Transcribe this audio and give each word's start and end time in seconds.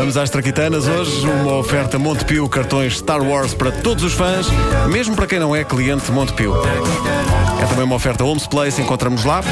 Vamos 0.00 0.16
às 0.16 0.30
traquitanas 0.30 0.88
hoje, 0.88 1.28
uma 1.28 1.56
oferta 1.56 1.98
Montepio, 1.98 2.48
cartões 2.48 2.96
Star 2.96 3.22
Wars 3.22 3.52
para 3.52 3.70
todos 3.70 4.02
os 4.02 4.14
fãs, 4.14 4.46
mesmo 4.88 5.14
para 5.14 5.26
quem 5.26 5.38
não 5.38 5.54
é 5.54 5.62
cliente 5.62 6.10
Montepio. 6.10 6.54
É 7.62 7.66
também 7.66 7.84
uma 7.84 7.96
oferta 7.96 8.24
Homes 8.24 8.46
Place, 8.46 8.80
encontramos 8.80 9.26
lá. 9.26 9.42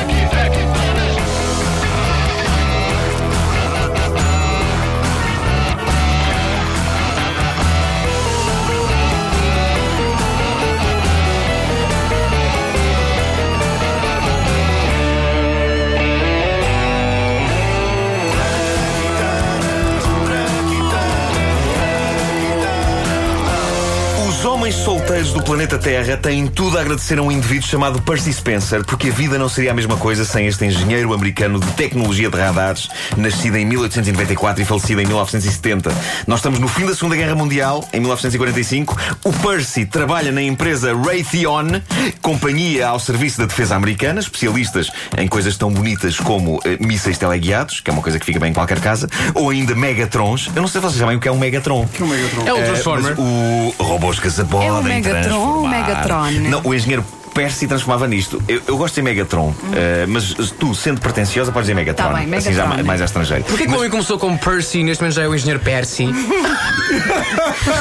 Solteiros 25.19 25.33
do 25.33 25.43
planeta 25.43 25.79
Terra 25.79 26.17
têm 26.17 26.47
tudo 26.47 26.79
a 26.79 26.81
agradecer 26.81 27.19
a 27.19 27.23
um 27.23 27.33
indivíduo 27.33 27.67
chamado 27.67 28.01
Percy 28.03 28.33
Spencer, 28.33 28.85
porque 28.85 29.09
a 29.09 29.13
vida 29.13 29.37
não 29.39 29.49
seria 29.49 29.73
a 29.73 29.75
mesma 29.75 29.97
coisa 29.97 30.25
sem 30.25 30.47
este 30.47 30.65
engenheiro 30.65 31.13
americano 31.13 31.59
de 31.59 31.67
tecnologia 31.73 32.31
de 32.31 32.37
radares, 32.37 32.89
nascido 33.17 33.57
em 33.57 33.65
1894 33.65 34.63
e 34.63 34.65
falecido 34.65 35.01
em 35.01 35.07
1970. 35.07 35.91
Nós 36.27 36.39
estamos 36.39 36.61
no 36.61 36.69
fim 36.69 36.87
da 36.87 36.95
Segunda 36.95 37.17
Guerra 37.17 37.35
Mundial, 37.35 37.89
em 37.93 37.99
1945. 38.01 38.97
O 39.25 39.33
Percy 39.33 39.87
trabalha 39.87 40.31
na 40.31 40.43
empresa 40.43 40.95
Raytheon, 40.95 41.81
companhia 42.23 42.87
ao 42.89 43.01
serviço 43.01 43.39
da 43.39 43.47
defesa 43.47 43.75
americana, 43.75 44.21
especialistas 44.21 44.91
em 45.17 45.27
coisas 45.27 45.57
tão 45.57 45.71
bonitas 45.73 46.19
como 46.19 46.61
eh, 46.65 46.77
mísseis 46.81 47.19
teleguiados, 47.19 47.81
que 47.81 47.91
é 47.91 47.93
uma 47.93 48.03
coisa 48.03 48.19
que 48.21 48.27
fica 48.27 48.39
bem 48.39 48.51
em 48.51 48.55
qualquer 48.55 48.79
casa, 48.81 49.09
ou 49.35 49.51
ainda 49.51 49.75
Megatrons. 49.75 50.49
Eu 50.55 50.63
não 50.63 50.69
sei 50.69 50.81
se 50.81 50.87
vocês 50.87 51.01
sabem 51.01 51.17
o 51.17 51.21
que 51.21 51.27
é 51.29 51.33
um 51.33 51.39
Megatron. 51.39 51.87
Que 51.89 52.03
é 52.03 52.05
um 52.05 52.09
Megatron? 52.09 52.47
É 52.47 52.53
o 52.55 52.59
Eh, 52.59 52.63
Transformer. 52.63 53.11
mas 53.17 53.19
o 53.19 53.75
robôs 53.83 54.21
que 54.21 54.31
se 54.31 54.45
podem 54.45 54.69
É 54.69 55.08
Megatron 55.13 55.39
ou. 55.39 55.69
Megatron? 55.69 56.31
Não, 56.51 56.61
o 56.65 56.75
engenheiro 56.75 57.05
Percy 57.39 57.69
transformava 57.69 58.09
nisto. 58.09 58.43
Eu, 58.49 58.61
eu 58.67 58.77
gosto 58.77 58.97
de 58.97 59.03
Megatron, 59.03 59.55
eh, 59.73 60.07
mas 60.09 60.35
tu, 60.59 60.75
sendo 60.75 61.01
pretenciosa, 61.01 61.53
podes 61.53 61.67
dizer 61.67 61.75
Megatron. 61.75 62.09
Tá 62.09 62.15
bem, 62.15 62.35
Assim 62.37 62.53
já 62.53 62.63
Megatron. 62.65 62.77
ma- 62.79 62.83
mais 62.83 63.01
a 63.01 63.05
estrangeiro. 63.05 63.45
Porquê 63.45 63.65
que 63.67 63.73
o 63.73 63.77
homem 63.77 63.89
começou 63.91 64.19
como 64.19 64.37
Percy 64.37 64.81
e 64.81 64.85
neste 64.85 65.01
momento 65.03 65.15
já 65.15 65.23
é 65.23 65.29
o 65.29 65.35
engenheiro 65.37 65.61
Percy? 65.61 66.09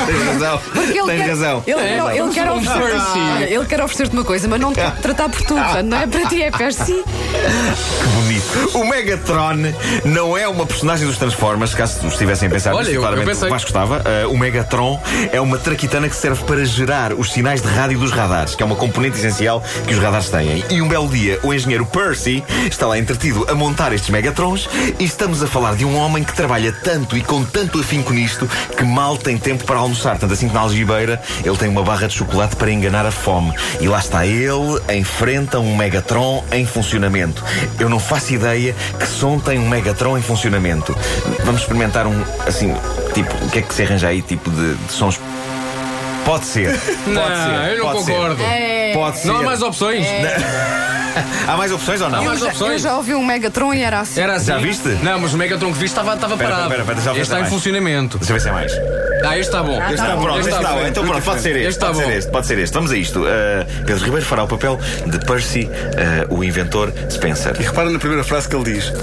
Tens 0.05 0.23
razão. 0.33 0.61
Porque 0.73 0.97
ele 0.99 1.07
Tens 1.07 1.21
quer, 1.21 1.29
razão. 1.29 1.63
Ele, 1.65 1.79
É, 1.79 1.97
ele, 1.97 2.19
ele 2.19 2.33
quer 2.33 2.51
oferecer, 2.51 3.51
ele 3.53 3.65
quer 3.65 3.81
oferecer-te 3.81 4.13
uma 4.13 4.23
coisa, 4.23 4.47
mas 4.47 4.59
não 4.59 4.73
te 4.73 4.79
tratar 5.01 5.29
por 5.29 5.41
tu. 5.41 5.55
Não 5.83 5.97
é 5.97 6.07
para 6.07 6.25
ti, 6.27 6.41
é 6.43 6.51
Percy. 6.51 7.03
Que 7.03 8.07
bonito. 8.15 8.77
O 8.77 8.85
Megatron 8.87 9.73
não 10.05 10.37
é 10.37 10.47
uma 10.47 10.65
personagem 10.65 11.07
dos 11.07 11.17
Transformers, 11.17 11.73
caso 11.73 12.07
estivessem 12.07 12.47
a 12.47 12.51
pensar 12.51 12.71
Olha, 12.73 12.79
nisso, 12.81 12.91
eu- 12.91 12.95
eu 12.95 13.01
claramente 13.01 13.27
pensei. 13.27 13.47
o 13.47 13.51
Vasco 13.51 13.67
estava. 13.69 14.01
Eh, 14.05 14.27
o 14.27 14.37
Megatron 14.37 15.01
é 15.31 15.41
uma 15.41 15.57
traquitana 15.57 16.07
que 16.09 16.15
serve 16.15 16.43
para 16.43 16.63
gerar 16.65 17.13
os 17.13 17.31
sinais 17.31 17.61
de 17.61 17.67
rádio 17.67 17.97
dos 17.99 18.11
radares, 18.11 18.55
que 18.55 18.61
é 18.63 18.65
uma 18.65 18.75
componente 18.75 19.17
essencial 19.17 19.46
que 19.87 19.93
os 19.93 19.99
radares 19.99 20.29
têm. 20.29 20.63
E 20.69 20.81
um 20.81 20.87
belo 20.87 21.07
dia, 21.07 21.39
o 21.43 21.53
engenheiro 21.53 21.85
Percy 21.85 22.43
está 22.69 22.85
lá 22.85 22.97
entretido 22.97 23.45
a 23.49 23.55
montar 23.55 23.93
estes 23.93 24.09
Megatrons 24.09 24.69
e 24.99 25.03
estamos 25.03 25.41
a 25.41 25.47
falar 25.47 25.75
de 25.75 25.85
um 25.85 25.95
homem 25.97 26.23
que 26.23 26.33
trabalha 26.33 26.71
tanto 26.71 27.17
e 27.17 27.21
com 27.21 27.43
tanto 27.43 27.79
afinco 27.79 28.11
nisto 28.13 28.47
que 28.75 28.83
mal 28.83 29.17
tem 29.17 29.37
tempo 29.37 29.63
para 29.63 29.79
almoçar. 29.79 30.17
Tanto 30.17 30.33
assim 30.33 30.47
que 30.47 30.53
na 30.53 30.61
algibeira 30.61 31.21
ele 31.43 31.57
tem 31.57 31.69
uma 31.69 31.83
barra 31.83 32.07
de 32.07 32.13
chocolate 32.13 32.55
para 32.55 32.71
enganar 32.71 33.05
a 33.05 33.11
fome. 33.11 33.53
E 33.79 33.87
lá 33.87 33.99
está 33.99 34.25
ele, 34.25 34.81
em 34.89 35.03
frente 35.03 35.55
a 35.55 35.59
um 35.59 35.75
Megatron 35.75 36.43
em 36.51 36.65
funcionamento. 36.65 37.43
Eu 37.79 37.89
não 37.89 37.99
faço 37.99 38.33
ideia 38.33 38.75
que 38.99 39.07
som 39.07 39.39
tem 39.39 39.59
um 39.59 39.67
Megatron 39.67 40.17
em 40.17 40.21
funcionamento. 40.21 40.95
Vamos 41.43 41.61
experimentar 41.61 42.07
um, 42.07 42.23
assim, 42.45 42.73
tipo, 43.13 43.33
o 43.45 43.49
que 43.49 43.59
é 43.59 43.61
que 43.61 43.73
se 43.73 43.83
arranja 43.83 44.07
aí, 44.07 44.21
tipo 44.21 44.49
de, 44.49 44.75
de 44.75 44.91
sons. 44.91 45.19
Pode 46.27 46.45
ser. 46.45 46.77
Pode 46.77 47.09
Não, 47.09 47.23
ser. 47.25 47.71
eu 47.71 47.77
não 47.85 47.91
pode 47.93 48.03
ser. 48.05 48.11
concordo. 48.11 48.43
É. 48.43 48.91
Pode 48.93 49.17
ser. 49.17 49.27
Não 49.29 49.37
há 49.37 49.43
mais 49.43 49.61
opções? 49.61 50.05
Há 51.47 51.57
mais 51.57 51.71
opções 51.71 51.99
ou 51.99 52.09
não? 52.11 52.19
Há 52.19 52.21
mais 52.21 52.39
Eu 52.39 52.45
já, 52.45 52.51
opções. 52.51 52.71
eu 52.73 52.79
já 52.79 52.95
ouvi 52.97 53.15
um 53.15 53.25
Megatron 53.25 53.73
e 53.73 53.81
era 53.81 54.01
assim. 54.01 54.21
Era 54.21 54.35
assim. 54.35 54.45
Já 54.47 54.57
viste? 54.59 54.87
Não, 55.01 55.17
mas 55.19 55.33
o 55.33 55.37
Megatron 55.37 55.69
que 55.73 55.79
viste 55.79 55.93
estava, 55.97 56.13
estava 56.13 56.35
Espera, 56.35 56.51
parado. 56.51 56.73
eu 56.75 56.85
ver 56.85 56.93
este 56.93 57.21
está 57.21 57.37
em 57.37 57.39
mais. 57.41 57.51
funcionamento. 57.53 58.19
Deixa 58.19 58.33
eu 58.33 58.35
ver 58.35 58.41
se 58.41 58.49
é 58.49 58.51
mais. 58.51 58.71
Ah, 59.25 59.35
este 59.35 59.39
está 59.49 59.63
bom. 59.63 59.79
Ah, 59.81 59.85
Este 59.85 59.95
tá 59.97 60.03
está 60.03 60.15
bom. 60.15 60.21
pronto, 60.21 60.39
Este 60.41 60.51
está 60.53 60.73
bom. 60.73 60.85
Então 60.85 61.05
pronto, 61.07 61.23
pode 61.23 61.41
ser 61.41 61.55
este. 61.55 61.59
Este 61.61 61.69
está 61.69 61.85
pode 61.87 61.97
ser 61.97 62.05
bom. 62.05 62.11
este, 62.11 62.31
pode 62.31 62.47
ser 62.47 62.59
este. 62.59 62.73
Vamos 62.75 62.91
a 62.91 62.97
isto. 62.97 63.19
Uh, 63.21 63.25
Pedro 63.87 64.03
Ribeiro 64.05 64.25
fará 64.27 64.43
o 64.43 64.47
papel 64.47 64.79
de 65.07 65.17
Percy, 65.25 65.63
uh, 66.29 66.35
o 66.35 66.43
inventor 66.43 66.93
Spencer. 67.09 67.55
E 67.59 67.63
repara 67.63 67.89
na 67.89 67.97
primeira 67.97 68.23
frase 68.23 68.47
que 68.47 68.55
ele 68.55 68.73
diz: 68.75 68.93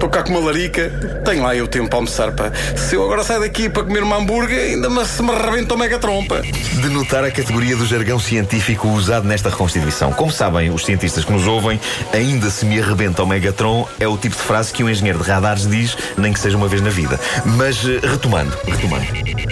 Estou 0.00 0.08
cá 0.08 0.22
com 0.22 0.30
uma 0.30 0.40
larica, 0.40 0.88
tenho 1.26 1.42
lá 1.42 1.54
eu 1.54 1.68
tempo 1.68 1.90
para 1.90 1.98
almoçar, 1.98 2.32
pá. 2.32 2.50
Se 2.74 2.94
eu 2.94 3.04
agora 3.04 3.22
sair 3.22 3.40
daqui 3.40 3.68
para 3.68 3.82
comer 3.82 4.02
uma 4.02 4.16
hambúrguer, 4.16 4.70
ainda 4.70 4.88
me, 4.88 5.04
se 5.04 5.22
me 5.22 5.30
rebenta 5.30 5.74
o 5.74 5.78
Megatron, 5.78 6.24
pá. 6.24 6.40
De 6.40 6.88
notar 6.88 7.22
a 7.22 7.30
categoria 7.30 7.76
do 7.76 7.84
jargão 7.84 8.18
científico 8.18 8.88
usado 8.88 9.28
nesta 9.28 9.50
reconstituição. 9.50 10.10
Como 10.14 10.32
sabem, 10.32 10.70
os 10.70 10.86
cientistas 10.86 11.22
que 11.22 11.30
nos 11.30 11.46
ouvem, 11.46 11.78
ainda 12.14 12.48
se 12.48 12.64
me 12.64 12.80
arrebenta 12.80 13.22
o 13.22 13.26
Megatron 13.26 13.86
é 14.00 14.08
o 14.08 14.16
tipo 14.16 14.34
de 14.36 14.42
frase 14.42 14.72
que 14.72 14.82
um 14.82 14.88
engenheiro 14.88 15.18
de 15.18 15.28
radares 15.28 15.68
diz, 15.68 15.94
nem 16.16 16.32
que 16.32 16.40
seja 16.40 16.56
uma 16.56 16.66
vez 16.66 16.80
na 16.80 16.88
vida. 16.88 17.20
Mas 17.44 17.84
uh, 17.84 18.00
retomando, 18.02 18.56
retomando. 18.66 19.04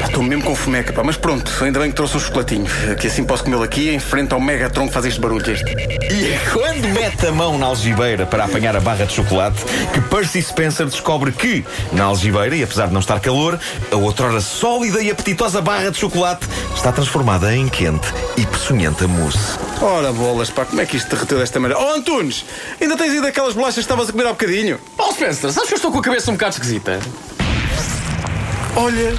Estou 0.03 0.23
mesmo 0.23 0.45
com 0.45 0.57
fomeca, 0.57 0.95
pá. 0.95 1.05
Mas 1.05 1.19
pronto, 1.19 1.53
ainda 1.63 1.79
bem 1.79 1.91
que 1.91 1.97
trouxe 1.97 2.17
um 2.17 2.21
chocolatinho. 2.21 2.65
Que 2.99 3.09
assim 3.09 3.23
posso 3.23 3.45
comê-lo 3.45 3.65
aqui 3.65 3.91
em 3.91 3.99
frente 3.99 4.33
ao 4.33 4.41
Megatron 4.41 4.89
que 4.89 4.95
faz 4.95 5.05
este 5.05 5.21
barulho. 5.21 5.45
Este. 5.51 5.71
E 6.11 6.33
é 6.33 6.41
quando 6.55 6.89
mete 6.89 7.27
a 7.27 7.33
mão 7.33 7.59
na 7.59 7.67
algibeira 7.67 8.25
para 8.25 8.45
apanhar 8.45 8.75
a 8.75 8.81
barra 8.81 9.05
de 9.05 9.13
chocolate 9.13 9.63
que 9.93 10.01
Percy 10.01 10.38
Spencer 10.43 10.87
descobre 10.87 11.33
que, 11.33 11.65
na 11.93 12.05
algibeira, 12.05 12.57
e 12.57 12.63
apesar 12.63 12.87
de 12.87 12.93
não 12.93 13.01
estar 13.01 13.21
calor, 13.21 13.59
a 13.91 13.97
outrora 13.97 14.41
sólida 14.41 15.03
e 15.03 15.11
apetitosa 15.11 15.61
barra 15.61 15.91
de 15.91 15.99
chocolate 15.99 16.47
está 16.75 16.93
transformada 16.93 17.55
em 17.55 17.69
quente 17.69 18.09
e 18.37 18.47
peçonhenta 18.47 19.07
mousse. 19.09 19.59
Ora 19.81 20.13
bolas, 20.13 20.51
pá, 20.51 20.65
como 20.65 20.81
é 20.81 20.87
que 20.87 20.97
isto 20.97 21.09
derreteu 21.09 21.39
desta 21.39 21.61
maneira? 21.61 21.83
Oh 21.83 21.95
Antunes, 21.95 22.45
ainda 22.81 22.97
tens 22.97 23.13
ido 23.13 23.23
daquelas 23.23 23.55
bolachas 23.55 23.77
que 23.77 23.81
estavas 23.81 24.09
a 24.09 24.13
comer 24.13 24.27
há 24.27 24.31
bocadinho? 24.31 24.79
Oh, 24.97 25.13
Spencer, 25.13 25.53
sabes 25.53 25.69
que 25.69 25.75
eu 25.75 25.77
estou 25.77 25.93
com 25.93 25.99
a 25.99 26.03
cabeça 26.03 26.31
um 26.31 26.35
bocado 26.35 26.55
esquisita? 26.55 27.01
Olha, 28.77 29.15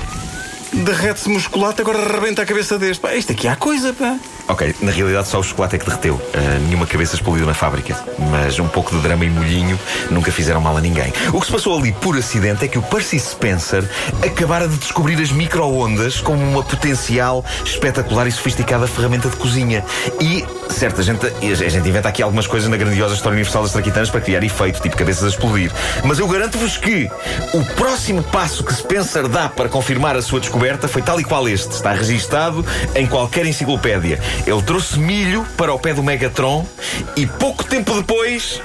derrete-se 0.72 1.30
musculate, 1.30 1.82
agora 1.82 2.14
rebenta 2.14 2.42
a 2.42 2.46
cabeça 2.46 2.78
deste. 2.78 3.02
Pá, 3.02 3.14
isto 3.16 3.32
aqui 3.32 3.48
há 3.48 3.56
coisa, 3.56 3.94
pá. 3.94 4.18
Ok, 4.50 4.76
na 4.82 4.92
realidade 4.92 5.28
só 5.28 5.40
o 5.40 5.44
chocolate 5.44 5.76
é 5.76 5.80
que 5.80 5.86
derreteu. 5.86 6.20
Ah, 6.34 6.60
nenhuma 6.66 6.88
cabeça 6.88 7.14
explodiu 7.14 7.46
na 7.46 7.54
fábrica. 7.54 7.96
Mas 8.32 8.58
um 8.58 8.68
pouco 8.68 8.96
de 8.96 9.00
drama 9.00 9.24
e 9.24 9.30
molhinho 9.30 9.80
nunca 10.10 10.32
fizeram 10.32 10.60
mal 10.60 10.76
a 10.76 10.82
ninguém. 10.82 11.14
O 11.32 11.40
que 11.40 11.46
se 11.46 11.52
passou 11.52 11.78
ali 11.78 11.92
por 11.92 12.18
acidente 12.18 12.66
é 12.66 12.68
que 12.68 12.80
o 12.80 12.82
Percy 12.82 13.20
Spencer 13.20 13.88
acabara 14.26 14.68
de 14.68 14.76
descobrir 14.78 15.22
as 15.22 15.32
micro-ondas 15.32 16.20
como 16.20 16.44
uma 16.44 16.64
potencial, 16.64 17.46
espetacular 17.64 18.26
e 18.26 18.32
sofisticada 18.32 18.88
ferramenta 18.88 19.30
de 19.30 19.36
cozinha. 19.36 19.86
E, 20.20 20.44
certa 20.70 21.02
gente, 21.04 21.26
a 21.26 21.70
gente 21.70 21.88
inventa 21.88 22.10
aqui 22.10 22.22
algumas 22.22 22.48
coisas 22.48 22.70
na 22.70 22.78
grandiosa 22.78 23.14
história 23.14 23.36
universal 23.36 23.64
das 23.64 23.72
traquitanas 23.72 24.10
para 24.10 24.22
criar 24.22 24.44
efeito, 24.44 24.82
tipo 24.82 24.96
cabeças 24.96 25.24
a 25.24 25.28
explodir. 25.28 25.72
Mas 26.04 26.20
eu 26.20 26.28
garanto-vos 26.28 26.78
que 26.78 27.10
o 27.54 27.64
próximo 27.76 28.24
passo 28.24 28.64
que 28.64 28.74
Spencer 28.74 29.28
dá 29.28 29.50
para 29.50 29.70
confirmar 29.70 30.16
a 30.16 30.22
sua 30.22 30.40
descoberta 30.40 30.88
foi 30.88 31.02
tal 31.02 31.20
e 31.20 31.24
qual 31.24 31.48
este. 31.48 31.74
Está 31.74 31.92
registado 31.92 32.66
em 32.96 33.06
qualquer 33.06 33.46
enciclopédia. 33.46 34.20
Ele 34.46 34.62
trouxe 34.62 35.00
milho 35.00 35.46
para 35.58 35.74
o 35.74 35.80
pé 35.80 35.94
do 35.94 36.04
Megatron 36.04 36.66
e 37.16 37.26
pouco 37.26 37.64
tempo 37.64 37.94
depois. 37.94 38.62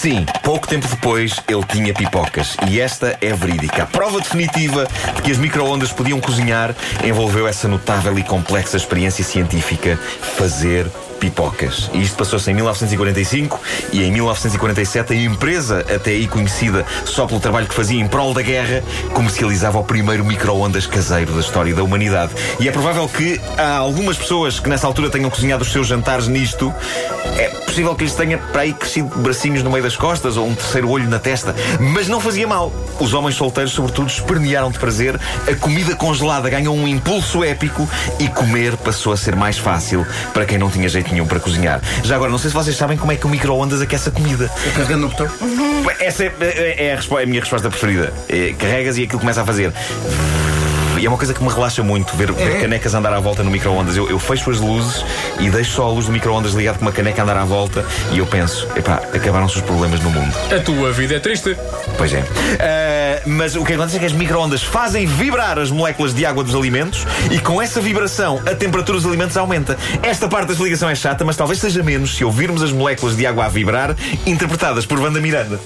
Sim, 0.00 0.24
pouco 0.42 0.66
tempo 0.66 0.88
depois 0.88 1.42
ele 1.46 1.62
tinha 1.64 1.92
pipocas. 1.92 2.56
E 2.70 2.80
esta 2.80 3.18
é 3.20 3.34
verídica. 3.34 3.82
A 3.82 3.86
prova 3.86 4.18
definitiva 4.18 4.88
de 5.14 5.20
que 5.20 5.30
as 5.30 5.36
micro-ondas 5.36 5.92
podiam 5.92 6.18
cozinhar 6.18 6.74
envolveu 7.04 7.46
essa 7.46 7.68
notável 7.68 8.18
e 8.18 8.22
complexa 8.22 8.78
experiência 8.78 9.22
científica: 9.22 9.98
fazer 10.38 10.90
pipocas. 11.20 11.90
E 11.92 12.02
isto 12.02 12.16
passou-se 12.16 12.50
em 12.50 12.54
1945 12.54 13.60
e 13.92 14.02
em 14.02 14.10
1947 14.10 15.12
a 15.12 15.16
empresa, 15.16 15.80
até 15.94 16.10
aí 16.10 16.26
conhecida 16.26 16.84
só 17.04 17.26
pelo 17.26 17.38
trabalho 17.38 17.68
que 17.68 17.74
fazia 17.74 18.00
em 18.00 18.08
prol 18.08 18.32
da 18.34 18.42
guerra, 18.42 18.82
comercializava 19.12 19.78
o 19.78 19.84
primeiro 19.84 20.24
micro-ondas 20.24 20.86
caseiro 20.86 21.32
da 21.32 21.40
história 21.40 21.74
da 21.74 21.82
humanidade. 21.82 22.32
E 22.58 22.68
é 22.68 22.72
provável 22.72 23.06
que 23.06 23.40
há 23.56 23.76
algumas 23.76 24.16
pessoas 24.16 24.58
que 24.58 24.68
nessa 24.68 24.86
altura 24.86 25.10
tenham 25.10 25.28
cozinhado 25.30 25.62
os 25.62 25.70
seus 25.70 25.86
jantares 25.86 26.26
nisto. 26.26 26.74
É 27.36 27.48
possível 27.66 27.94
que 27.94 28.04
lhes 28.04 28.14
tenha 28.14 28.38
para 28.38 28.62
aí 28.62 28.72
crescido 28.72 29.08
bracinhos 29.18 29.62
no 29.62 29.70
meio 29.70 29.84
das 29.84 29.96
costas 29.96 30.36
ou 30.36 30.46
um 30.48 30.54
terceiro 30.54 30.88
olho 30.88 31.08
na 31.08 31.18
testa, 31.18 31.54
mas 31.78 32.08
não 32.08 32.20
fazia 32.20 32.46
mal. 32.46 32.72
Os 32.98 33.12
homens 33.12 33.36
solteiros, 33.36 33.72
sobretudo, 33.72 34.08
espernearam 34.08 34.70
de 34.70 34.78
prazer, 34.78 35.20
a 35.46 35.54
comida 35.54 35.94
congelada 35.94 36.48
ganhou 36.48 36.74
um 36.74 36.88
impulso 36.88 37.44
épico 37.44 37.88
e 38.18 38.26
comer 38.28 38.76
passou 38.76 39.12
a 39.12 39.16
ser 39.16 39.36
mais 39.36 39.58
fácil 39.58 40.06
para 40.32 40.44
quem 40.44 40.58
não 40.58 40.70
tinha 40.70 40.88
jeito 40.88 41.09
nenhum 41.12 41.26
para 41.26 41.40
cozinhar. 41.40 41.80
Já 42.02 42.16
agora, 42.16 42.30
não 42.30 42.38
sei 42.38 42.50
se 42.50 42.56
vocês 42.56 42.76
sabem 42.76 42.96
como 42.96 43.12
é 43.12 43.16
que 43.16 43.26
o 43.26 43.28
micro-ondas 43.28 43.80
aquece 43.80 44.08
a 44.08 44.12
comida. 44.12 44.50
Carregando 44.74 45.02
no 45.02 45.08
botão. 45.08 45.26
Essa 46.00 46.24
é, 46.24 46.32
é- 46.40 46.86
é 46.86 46.92
a, 46.94 47.20
é 47.20 47.22
a 47.22 47.26
minha 47.26 47.40
resposta 47.40 47.68
preferida. 47.70 48.12
É, 48.28 48.52
carregas 48.58 48.96
e 48.98 49.04
aquilo 49.04 49.20
começa 49.20 49.42
a 49.42 49.44
fazer. 49.44 49.72
E 50.98 51.06
é 51.06 51.08
uma 51.08 51.16
coisa 51.16 51.32
que 51.32 51.42
me 51.42 51.48
relaxa 51.48 51.82
muito 51.82 52.14
ver, 52.14 52.30
ver 52.30 52.60
canecas 52.60 52.92
andar 52.92 53.14
à 53.14 53.20
volta 53.20 53.42
no 53.42 53.50
micro-ondas. 53.50 53.96
Eu, 53.96 54.10
eu 54.10 54.18
fecho 54.18 54.50
as 54.50 54.58
luzes 54.60 55.02
e 55.38 55.48
deixo 55.48 55.72
só 55.76 55.86
a 55.86 55.88
luz 55.88 56.04
do 56.04 56.12
micro-ondas 56.12 56.52
ligado 56.52 56.76
com 56.78 56.84
uma 56.84 56.92
caneca 56.92 57.22
a 57.22 57.24
andar 57.24 57.38
à 57.38 57.44
volta 57.44 57.82
e 58.12 58.18
eu 58.18 58.26
penso, 58.26 58.68
epá, 58.76 59.00
acabaram-se 59.14 59.56
os 59.56 59.62
problemas 59.62 59.98
no 60.00 60.10
mundo. 60.10 60.34
A 60.54 60.60
tua 60.60 60.92
vida 60.92 61.14
é 61.14 61.18
triste. 61.18 61.56
Pois 61.96 62.12
é. 62.12 62.22
Ah, 62.58 62.89
mas 63.26 63.56
o 63.56 63.64
que 63.64 63.72
acontece 63.72 63.96
é 63.96 64.00
que 64.00 64.06
as 64.06 64.12
micro-ondas 64.12 64.62
fazem 64.62 65.06
vibrar 65.06 65.58
as 65.58 65.70
moléculas 65.70 66.14
de 66.14 66.24
água 66.24 66.42
dos 66.42 66.54
alimentos 66.54 67.06
e 67.30 67.38
com 67.38 67.60
essa 67.60 67.80
vibração 67.80 68.40
a 68.46 68.54
temperatura 68.54 68.98
dos 68.98 69.06
alimentos 69.06 69.36
aumenta. 69.36 69.76
Esta 70.02 70.28
parte 70.28 70.48
da 70.48 70.52
explicação 70.52 70.88
é 70.88 70.94
chata, 70.94 71.24
mas 71.24 71.36
talvez 71.36 71.60
seja 71.60 71.82
menos 71.82 72.16
se 72.16 72.24
ouvirmos 72.24 72.62
as 72.62 72.72
moléculas 72.72 73.16
de 73.16 73.26
água 73.26 73.46
a 73.46 73.48
vibrar, 73.48 73.96
interpretadas 74.26 74.86
por 74.86 74.98
Wanda 74.98 75.20
Miranda. 75.20 75.60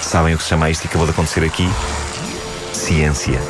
Sabem 0.00 0.34
o 0.34 0.36
que 0.36 0.42
se 0.42 0.50
chama 0.50 0.68
isto 0.68 0.82
que 0.82 0.88
acabou 0.88 1.06
de 1.06 1.12
acontecer 1.12 1.42
aqui? 1.42 1.66
Ciência. 2.74 3.40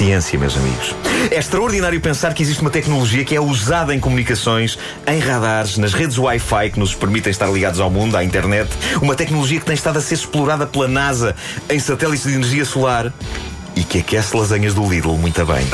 Ciência, 0.00 0.38
meus 0.38 0.56
amigos. 0.56 0.94
É 1.30 1.36
extraordinário 1.36 2.00
pensar 2.00 2.32
que 2.32 2.42
existe 2.42 2.62
uma 2.62 2.70
tecnologia 2.70 3.22
que 3.22 3.36
é 3.36 3.40
usada 3.40 3.94
em 3.94 4.00
comunicações, 4.00 4.78
em 5.06 5.18
radares, 5.18 5.76
nas 5.76 5.92
redes 5.92 6.16
Wi-Fi 6.16 6.70
que 6.70 6.80
nos 6.80 6.94
permitem 6.94 7.30
estar 7.30 7.46
ligados 7.52 7.80
ao 7.80 7.90
mundo, 7.90 8.16
à 8.16 8.24
internet. 8.24 8.70
Uma 9.02 9.14
tecnologia 9.14 9.60
que 9.60 9.66
tem 9.66 9.74
estado 9.74 9.98
a 9.98 10.00
ser 10.00 10.14
explorada 10.14 10.66
pela 10.66 10.88
NASA 10.88 11.36
em 11.68 11.78
satélites 11.78 12.22
de 12.22 12.32
energia 12.32 12.64
solar 12.64 13.12
que 13.90 13.98
aquece 13.98 14.36
lasanhas 14.36 14.72
do 14.72 14.88
Lidl 14.88 15.18
muito 15.18 15.44
bem. 15.44 15.66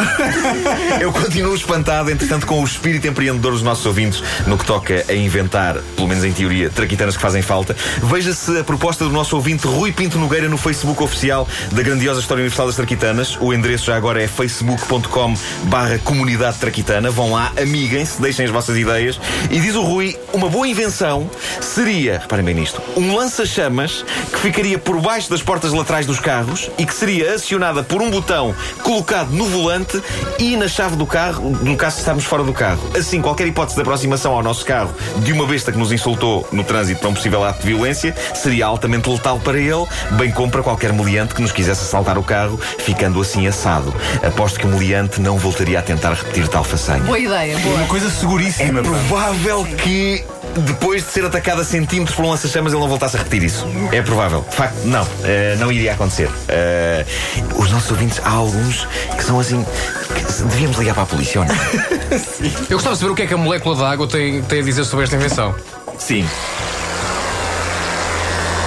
Eu 0.99 1.13
continuo 1.13 1.55
espantado, 1.55 2.11
entretanto, 2.11 2.47
com 2.47 2.63
o 2.63 2.65
espírito 2.65 3.07
empreendedor 3.07 3.53
dos 3.53 3.61
nossos 3.61 3.85
ouvintes 3.85 4.23
no 4.47 4.57
que 4.57 4.65
toca 4.65 5.05
a 5.07 5.13
inventar, 5.13 5.77
pelo 5.95 6.09
menos 6.09 6.25
em 6.25 6.33
teoria, 6.33 6.71
traquitanas 6.71 7.15
que 7.15 7.21
fazem 7.21 7.43
falta. 7.43 7.77
Veja-se 8.03 8.59
a 8.59 8.65
proposta 8.65 9.05
do 9.05 9.11
nosso 9.11 9.37
ouvinte 9.37 9.67
Rui 9.67 9.93
Pinto 9.93 10.19
Nogueira 10.19 10.49
no 10.49 10.57
Facebook 10.57 11.03
oficial 11.03 11.47
da 11.71 11.83
grandiosa 11.83 12.21
História 12.21 12.41
Universal 12.41 12.69
das 12.69 12.77
Traquitanas. 12.77 13.37
O 13.39 13.53
endereço 13.53 13.85
já 13.85 13.97
agora 13.97 14.23
é 14.23 14.27
facebook.com 14.27 15.35
barra 15.65 15.99
comunidade 15.99 16.57
traquitana. 16.57 17.11
Vão 17.11 17.33
lá, 17.33 17.53
amiguem-se, 17.61 18.21
deixem 18.23 18.47
as 18.47 18.51
vossas 18.51 18.79
ideias. 18.79 19.21
E 19.51 19.61
diz 19.61 19.75
o 19.75 19.83
Rui, 19.83 20.19
uma 20.33 20.49
boa 20.49 20.67
invenção 20.67 21.31
seria, 21.61 22.21
reparem 22.21 22.47
bem 22.47 22.55
nisto, 22.55 22.81
um 22.97 23.15
lança-chamas 23.15 24.07
que 24.33 24.39
ficaria 24.39 24.79
por 24.79 24.99
baixo 25.03 25.29
das 25.29 25.43
portas 25.43 25.73
laterais 25.73 26.07
dos 26.07 26.19
carros 26.19 26.71
e 26.79 26.87
que 26.87 26.95
seria 26.95 27.35
acionada 27.35 27.83
por 27.83 28.01
um 28.01 28.06
botão 28.11 28.55
colocado 28.83 29.31
no 29.31 29.45
volante 29.47 30.01
e 30.39 30.57
na 30.57 30.69
chave 30.69 30.97
do 30.97 31.07
carro, 31.07 31.51
no 31.63 31.77
caso 31.77 31.97
de 31.97 32.01
estarmos 32.03 32.25
fora 32.25 32.43
do 32.43 32.53
carro. 32.53 32.81
Assim, 32.97 33.21
qualquer 33.21 33.47
hipótese 33.47 33.77
de 33.77 33.83
aproximação 33.83 34.33
ao 34.33 34.43
nosso 34.43 34.65
carro 34.65 34.91
de 35.19 35.33
uma 35.33 35.47
besta 35.47 35.73
que 35.73 35.79
nos 35.79 35.93
insultou 35.93 36.47
no 36.53 36.65
trânsito 36.65 37.01
para 37.01 37.09
um 37.11 37.15
possível 37.15 37.45
ato 37.45 37.61
de 37.63 37.69
violência 37.69 38.15
seria 38.35 38.67
altamente 38.67 39.09
letal 39.09 39.39
para 39.41 39.59
ele, 39.59 39.87
bem 40.13 40.31
como 40.31 40.51
para 40.51 40.63
qualquer 40.63 40.93
meliante 40.93 41.35
que 41.35 41.43
nos 41.43 41.53
quisesse 41.53 41.83
assaltar 41.83 42.19
o 42.19 42.23
carro, 42.23 42.59
ficando 42.79 43.21
assim 43.21 43.47
assado. 43.47 43.95
Aposto 44.27 44.59
que 44.61 44.67
o 44.67 44.69
meliante 44.71 45.21
não 45.21 45.39
voltaria 45.39 45.79
a 45.79 45.83
tentar 45.83 46.13
repetir 46.15 46.49
tal 46.49 46.65
façanha. 46.65 47.03
Boa 47.03 47.19
ideia, 47.19 47.59
boa. 47.59 47.77
Uma 47.77 47.87
coisa 47.87 48.07
É 48.07 48.11
seguríssima. 48.11 48.83
pá. 48.83 48.89
provável 48.89 49.65
que 49.83 50.25
depois 50.59 51.05
de 51.05 51.11
ser 51.11 51.25
atacado 51.25 51.61
a 51.61 51.65
centímetros 51.65 52.17
por 52.17 52.25
um 52.25 52.31
lança-chamas 52.31 52.73
ele 52.73 52.81
não 52.81 52.89
voltasse 52.89 53.17
a 53.17 53.19
repetir 53.19 53.43
isso. 53.45 53.67
É 53.93 54.01
provável. 54.03 54.45
De 54.49 54.57
facto, 54.57 54.77
não. 54.85 55.07
Eh, 55.25 55.57
não 55.59 55.71
iria 55.71 55.93
acontecer. 55.93 56.31
Eh, 56.49 57.05
os 57.57 57.71
nossos 57.71 57.91
ouvintes, 57.91 58.21
há 58.25 58.31
alguns 58.31 58.87
que 59.17 59.25
são 59.25 59.39
assim. 59.39 59.65
que 60.15 60.43
devíamos 60.45 60.77
ligar 60.79 60.95
para 60.95 61.03
a 61.05 61.07
polícia, 61.07 61.41
ou 61.41 61.47
não? 61.47 61.55
Eu 62.71 62.77
gostava 62.77 62.95
de 62.95 63.01
saber 63.01 63.13
o 63.13 63.15
que 63.15 63.23
é 63.23 63.27
que 63.27 63.35
a 63.35 63.37
molécula 63.37 63.77
da 63.77 63.91
água 63.91 64.07
tem, 64.09 64.43
tem 64.43 64.61
a 64.61 64.63
dizer 64.63 64.85
sobre 64.85 65.05
esta 65.05 65.17
invenção. 65.17 65.55
Sim. 65.99 66.27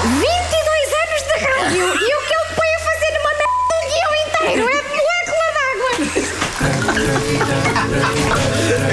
22 0.04 0.24
anos 0.24 1.22
de 1.28 1.34
rádio 1.46 1.84
e 1.84 2.16
o 2.16 2.22
que 2.22 2.34
ele 2.34 2.48
põe 2.56 2.70
a 2.76 2.80
fazer 2.80 3.12
numa 3.18 3.34
merda 3.40 3.70
um 3.76 3.82
guião 3.90 4.12
inteiro 4.26 4.64
é 4.70 4.76
molécula 4.90 5.48
d'água. 5.56 5.92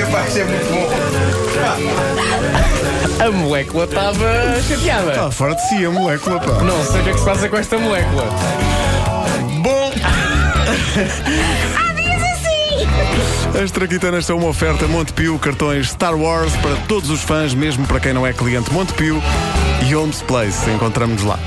Epá, 0.09 0.21
isso 0.29 0.39
é 0.39 0.45
muito 0.45 0.67
bom. 0.71 2.16
A 3.19 3.31
molécula 3.31 3.85
estava 3.85 4.61
chateada. 4.63 5.11
Está 5.11 5.31
fora 5.31 5.55
de 5.55 5.69
si 5.69 5.85
a 5.85 5.91
molécula, 5.91 6.39
pá. 6.39 6.63
Não 6.63 6.85
sei 6.85 7.01
o 7.01 7.05
que 7.05 7.11
é 7.11 7.13
que 7.13 7.19
se 7.19 7.25
passa 7.25 7.49
com 7.49 7.57
esta 7.57 7.79
molécula. 7.79 8.25
Bom, 9.63 9.93
Há 11.77 11.93
dias 11.95 12.23
assim. 12.23 13.59
as 13.63 13.71
Traquitanas 13.71 14.27
são 14.27 14.39
uma 14.39 14.49
oferta 14.49 14.87
Montepio, 14.87 15.39
cartões 15.39 15.91
Star 15.91 16.15
Wars 16.15 16.53
para 16.57 16.77
todos 16.89 17.09
os 17.11 17.21
fãs, 17.23 17.55
mesmo 17.55 17.87
para 17.87 18.01
quem 18.01 18.13
não 18.13 18.27
é 18.27 18.33
cliente 18.33 18.73
Montepio 18.73 19.23
e 19.89 19.95
Holmes 19.95 20.23
Place. 20.23 20.71
Encontramos-nos 20.71 21.25
lá. 21.25 21.39